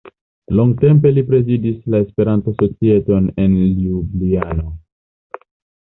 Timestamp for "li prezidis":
1.17-1.77